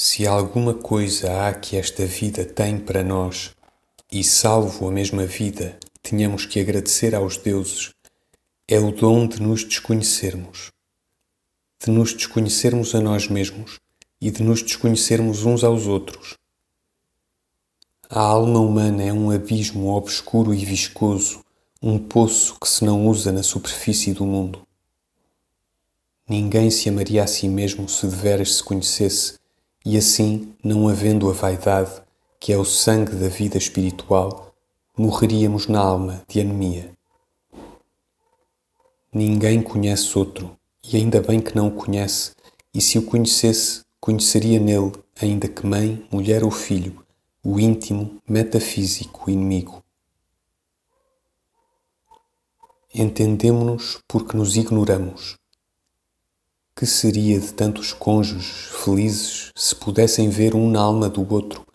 [0.00, 3.50] Se alguma coisa há que esta vida tem para nós,
[4.12, 7.90] e salvo a mesma vida, tenhamos que agradecer aos deuses,
[8.68, 10.70] é o dom de nos desconhecermos.
[11.84, 13.80] De nos desconhecermos a nós mesmos
[14.20, 16.36] e de nos desconhecermos uns aos outros.
[18.08, 21.44] A alma humana é um abismo obscuro e viscoso,
[21.82, 24.64] um poço que se não usa na superfície do mundo.
[26.28, 29.38] Ninguém se amaria a si mesmo se deveras se conhecesse
[29.90, 32.02] e assim, não havendo a vaidade,
[32.38, 34.54] que é o sangue da vida espiritual,
[34.94, 36.92] morreríamos na alma de anemia.
[39.10, 42.32] Ninguém conhece outro, e ainda bem que não o conhece,
[42.74, 47.02] e se o conhecesse, conheceria nele, ainda que mãe, mulher ou filho,
[47.42, 49.82] o íntimo, metafísico inimigo.
[52.94, 55.38] Entendemo-nos porque nos ignoramos
[56.78, 61.66] que seria de tantos cônjuges felizes se pudessem ver um na alma do outro,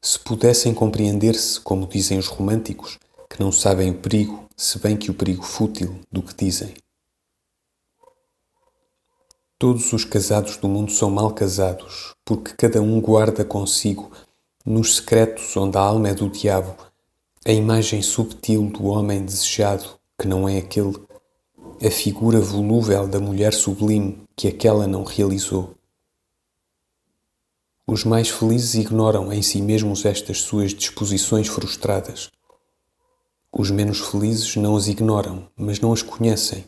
[0.00, 5.10] se pudessem compreender-se, como dizem os românticos, que não sabem o perigo, se bem que
[5.10, 6.72] o perigo fútil do que dizem.
[9.58, 14.10] Todos os casados do mundo são mal casados, porque cada um guarda consigo,
[14.64, 16.74] nos secretos onde a alma é do diabo,
[17.44, 20.98] a imagem subtil do homem desejado, que não é aquele
[21.80, 25.74] a figura volúvel da mulher sublime que aquela não realizou.
[27.86, 32.30] Os mais felizes ignoram em si mesmos estas suas disposições frustradas.
[33.52, 36.64] Os menos felizes não as ignoram, mas não as conhecem,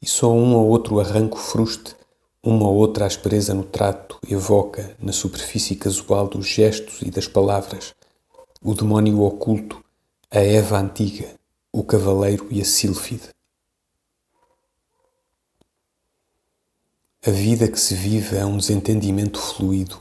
[0.00, 1.96] e só um ou outro arranco fruste,
[2.42, 7.94] uma ou outra aspereza no trato evoca, na superfície casual dos gestos e das palavras,
[8.62, 9.82] o demónio oculto,
[10.30, 11.28] a Eva antiga,
[11.72, 13.30] o cavaleiro e a sílfide.
[17.22, 19.98] A vida que se vive é um desentendimento fluido,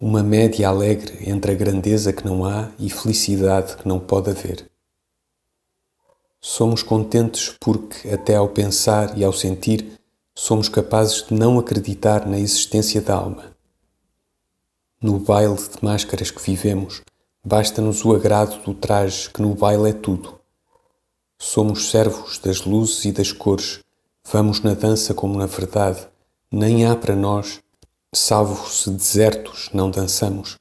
[0.00, 4.70] uma média alegre entre a grandeza que não há e felicidade que não pode haver.
[6.40, 10.00] Somos contentes porque, até ao pensar e ao sentir,
[10.34, 13.54] somos capazes de não acreditar na existência da alma.
[14.98, 17.02] No baile de máscaras que vivemos,
[17.44, 20.40] basta-nos o agrado do traje que no baile é tudo.
[21.38, 23.80] Somos servos das luzes e das cores,
[24.24, 26.10] vamos na dança como na verdade
[26.52, 27.62] nem há para nós,
[28.12, 30.58] salvo se desertos não dançamos,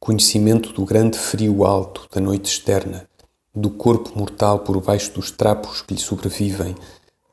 [0.00, 3.08] conhecimento do grande frio alto da noite externa,
[3.54, 6.74] do corpo mortal por baixo dos trapos que lhe sobrevivem,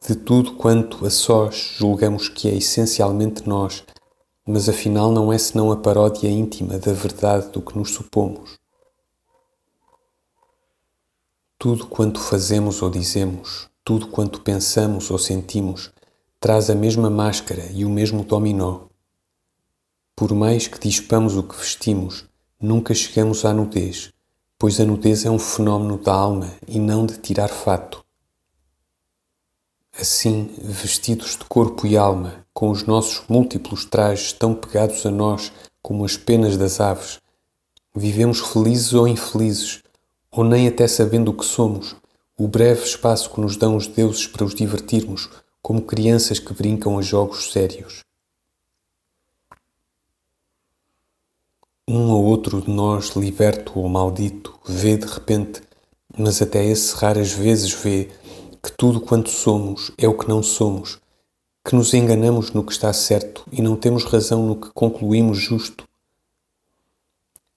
[0.07, 3.83] de tudo quanto a sós julgamos que é essencialmente nós,
[4.45, 8.59] mas afinal não é senão a paródia íntima da verdade do que nos supomos.
[11.57, 15.91] Tudo quanto fazemos ou dizemos, tudo quanto pensamos ou sentimos,
[16.45, 18.81] traz a mesma máscara e o mesmo dominó.
[20.15, 22.23] Por mais que dispamos o que vestimos,
[22.61, 24.13] nunca chegamos à nudez,
[24.55, 28.05] pois a nudez é um fenómeno da alma e não de tirar fato.
[29.99, 35.51] Assim, vestidos de corpo e alma, com os nossos múltiplos trajes tão pegados a nós
[35.81, 37.19] como as penas das aves,
[37.95, 39.81] vivemos felizes ou infelizes,
[40.29, 41.95] ou nem até sabendo o que somos,
[42.37, 45.27] o breve espaço que nos dão os deuses para os divertirmos,
[45.65, 48.01] como crianças que brincam a jogos sérios.
[51.87, 55.63] Um ou outro de nós, liberto ou maldito, vê de repente,
[56.15, 58.11] mas até esse raras vezes vê,
[58.61, 60.99] que tudo quanto somos é o que não somos,
[61.67, 65.83] que nos enganamos no que está certo e não temos razão no que concluímos justo.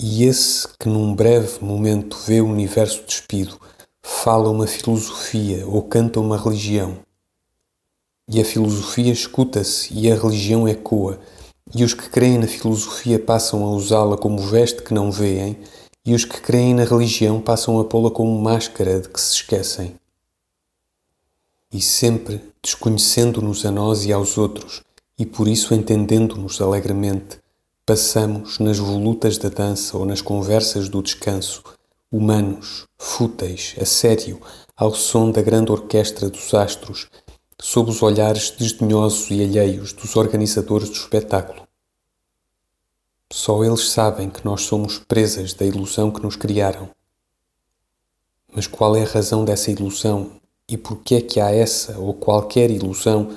[0.00, 3.60] E esse que num breve momento vê o universo despido,
[4.00, 7.06] fala uma filosofia ou canta uma religião,
[8.28, 11.18] e a filosofia escuta-se e a religião ecoa,
[11.74, 15.56] e os que creem na filosofia passam a usá-la como veste que não veem,
[16.04, 19.94] e os que creem na religião passam a pô-la como máscara de que se esquecem.
[21.72, 24.82] E sempre desconhecendo-nos a nós e aos outros,
[25.18, 27.38] e por isso entendendo-nos alegremente,
[27.84, 31.62] passamos nas volutas da dança ou nas conversas do descanso,
[32.10, 34.40] humanos, fúteis, a sério,
[34.76, 37.08] ao som da grande orquestra dos astros,
[37.60, 41.66] sob os olhares desdenhosos e alheios dos organizadores do espetáculo.
[43.32, 46.88] Só eles sabem que nós somos presas da ilusão que nos criaram.
[48.54, 50.32] Mas qual é a razão dessa ilusão
[50.68, 53.36] e por que é que há essa ou qualquer ilusão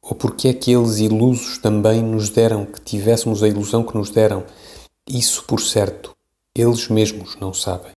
[0.00, 3.96] ou por que é que eles ilusos também nos deram que tivéssemos a ilusão que
[3.96, 4.44] nos deram?
[5.06, 6.14] Isso, por certo,
[6.54, 7.92] eles mesmos não sabem.